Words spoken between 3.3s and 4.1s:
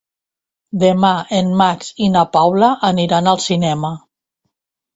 al cinema.